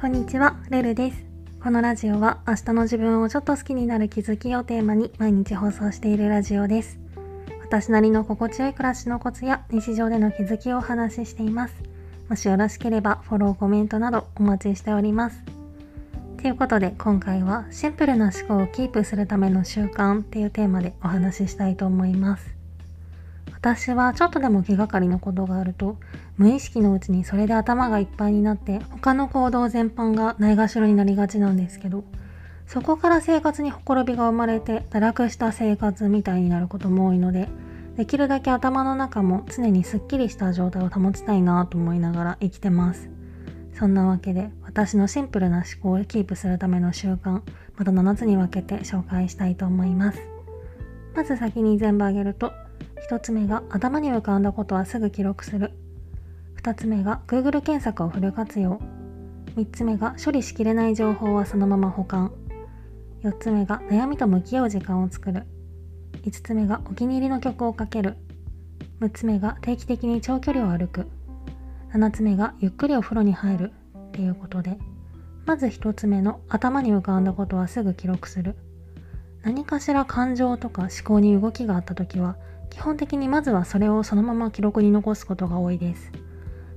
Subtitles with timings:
[0.00, 1.26] こんにちは、ルルです。
[1.62, 6.98] このラジオは明日の自分をちょっと好きになる気づきをテーマに毎日放送しているラジオです。
[7.60, 11.74] 私なりの心地よい暮らしのコツや日常での気づきをお話ししています。
[12.30, 15.42] もしよろしければフォロー、コメントなどお待ちしております。
[16.38, 22.59] ということで今回はシンプルな思考をキープするための習慣っていうテーマでお話ししたいと思います。
[23.60, 25.98] 私はちょっとでも気がかりなことがあると
[26.38, 32.02] 無意識のうちにそれで頭がいっぱいになって他の行動全般がないがしろになりがちなんですけど
[32.66, 37.48] そこから生活にほころびが生まれて堕落した生活みたいになることも多いので
[37.98, 43.10] できるだけ頭の中も常にすっきりした状態を保ちたいなと思いながら生きてます。
[43.74, 47.42] そんなわけで私のシンプルな思考をキープするための習慣
[47.76, 50.18] また7つに分けて紹介したいと思います。
[51.14, 52.52] まず先に全部挙げると
[53.08, 55.72] 1つ目が頭に浮かんだことはすぐ記録する。
[56.62, 58.80] 2つ目が Google 検索をフル活用。
[59.56, 62.32] 3つ目が処理しきれない情報はそのまま保管。
[63.22, 65.46] 4つ目が悩みと向き合う時間を作る。
[66.22, 68.16] 5つ目がお気に入りの曲をかける。
[69.00, 71.06] 6つ目が定期的に長距離を歩く。
[71.92, 73.72] 7つ目がゆっくりお風呂に入る。
[73.96, 74.78] っていうことで。
[75.46, 78.56] まず1つ目の頭に浮かんだことはすぐ記録する。
[79.42, 82.36] 何かしら感情とか思考に動きがあった時は
[82.70, 86.10] 基本的にまずはそれをそのまま記録に残すことが多いです。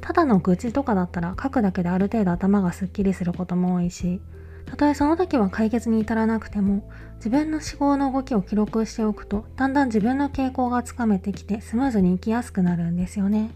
[0.00, 4.20] ただの愚痴とかだったら書くだけである程度頭がすっきりすることも多いし、
[4.66, 13.50] たとえその時は解決に至らなくても、自分の思考の動きを記録しておくと、だんだん自分の傾向がつかめてきてスムーズに生きやすくなるんですよね。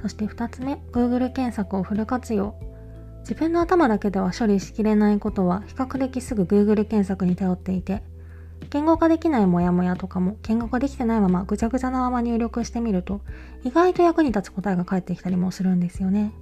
[0.00, 2.54] そして2つ目、Google 検索をフル活用。
[3.20, 8.02] 自分の頭だけでは処理しきれないことは比較的すぐ Google 検索に頼っていて、
[8.70, 13.20] 言語化できないモヤモヤとかも言語化できてないままぐちゃぐちゃなまま入力してみると
[13.64, 16.32] 意外と役に立つ答えが返ってきたりもするんですよね。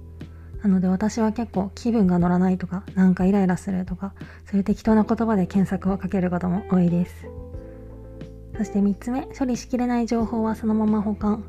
[0.61, 4.13] なので私は結構気分が乗らないとかなんかイライラするとか
[4.45, 7.27] そういう適当な言葉で検索をかけることも多いです。
[8.57, 11.43] そして3つ目、処理しきれない情報はそのまま保管。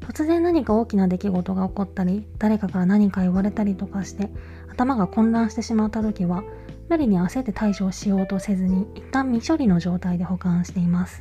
[0.00, 4.30] 突然何か大きな出来事が起こったり誰かから何か言われたりとかして
[4.78, 6.44] 頭が混乱してしまった時は
[6.88, 11.20] 無理に焦って対処しようとせずに一旦未処理の状態で保管しています。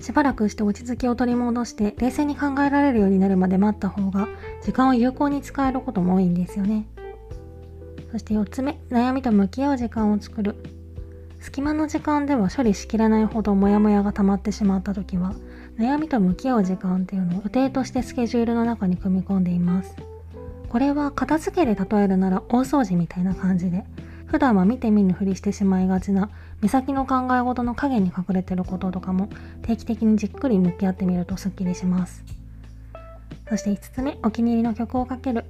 [0.00, 4.28] しばらくして落ち着きを取り戻して冷静に考えられるようになるまで待った方が
[4.64, 6.88] 時間を有効に使えることも多いんですよね。
[8.10, 10.56] そして4つ目悩みと向き合う時間を作る。
[11.38, 15.34] 隙間の時間では処理しきれないほどモヤモヤが溜まってしまった時は
[15.78, 20.13] 悩みと向き合う時間っていうのを予定としてスケジュールの中に組み込んでいます。
[20.74, 23.84] これは片付けで例えるなら大掃除みたいな感じで。
[24.26, 26.30] 普段は見て見ぬふりしてしまいがちな
[26.60, 29.28] 目先の考え事の影に隠れてることとかも
[29.62, 32.24] 定期的にじっくり向き合ってみるとスッキリします。
[33.48, 35.44] そして5つ目お気に入りの曲をかける。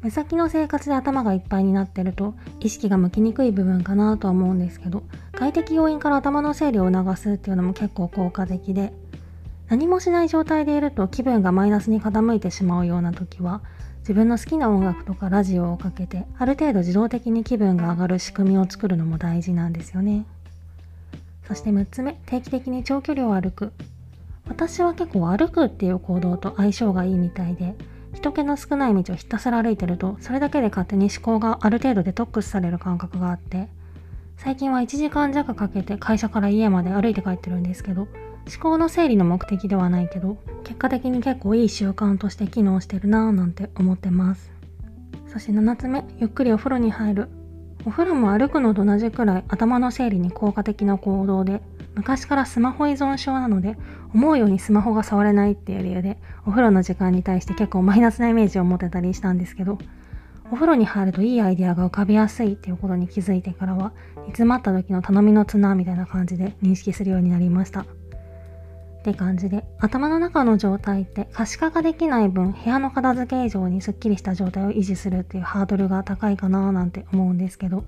[0.00, 5.02] 目先の生活で頭がいっぱいになってると意識が向きにくい部分かなとは思うんですけど
[5.32, 8.94] 外的要因から頭の整理を促すっていうのも結構効果的で
[9.68, 13.60] 何もしない状態でいると気分がマイナスに傾いてしまうような時は
[14.06, 20.24] 自分の好きな音楽とかラジオをかけてある程度自動的に気分が上がる仕組みを作るのも大事なんですよね。
[21.48, 23.72] そして6つ目定期的に長距離を歩く。
[24.48, 27.74] 私は結構歩くっていう行動と相性がいいみたいで
[28.12, 33.66] 人気の少ない道をひたすら歩いてるとそれだけで勝手に思考がある程度デトックスされる感覚があって
[34.36, 38.06] 最近は1時間弱かけて会社から家まで歩いて帰ってるんですけど
[38.46, 44.50] 思考の整理の目的ではないけど結果的に結構いい習慣として機能してるなぁなんて思ってます。
[45.28, 47.28] そして7つ目ゆっくりお風呂に入る。
[47.84, 51.60] お風呂も歩くのと同じくらい頭の整理に効果的な行動で
[51.94, 53.76] 昔からスマホ依存症なので
[54.12, 59.78] 思うようにスマホが触れないっていう理由でお風呂の時間に対して結構マイナスなイメージを持てたりしたんですけど
[60.50, 67.86] お風呂に入るといいアイデアが浮かびやすいっていうことに気づいてからは煮詰まった時の頼みの綱みたいな感じで認識するようになりました。
[69.08, 77.84] って感じで頭の中の状態って可視化ができない分部屋の片付け以上にすっきりした状態を維持するっていうハードルが高いかななんて思うんですけど、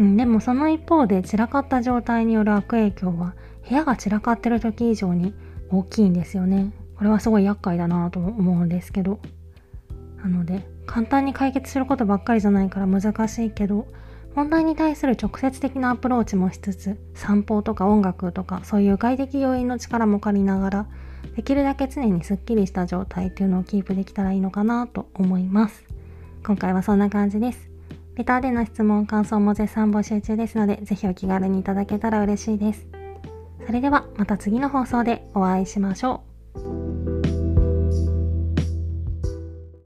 [0.00, 3.34] うん、でもその一方で散らかった状態による悪影響は
[3.68, 5.34] 部屋が散らかってる時以上に
[5.70, 6.72] 大きいんですよね。
[6.96, 9.20] これはすごい厄介だなと思うんですけど。
[10.20, 13.86] なので簡単に解決することばっかりじゃないから難しいけど
[14.34, 20.86] 問題に対する直接的なアプローチもしつつ散歩とか音楽とかそういう外的要因の力も借りながら
[21.36, 25.84] できるだけ常にすっきりした状態っていうのをキープできたらいいのかなと思います。
[26.46, 27.68] 今回はそんな感じです。
[28.16, 32.86] レターでの質問感想も絶賛募集中ですのでぜひお気軽にいただけたら嬉しいです。
[33.66, 36.29] それではまた次の放送でお会いしましょう。